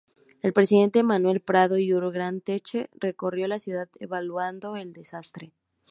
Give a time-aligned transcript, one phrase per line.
[0.41, 5.53] El presidente Manuel Prado y Ugarteche recorrió la ciudad evaluando el desastre.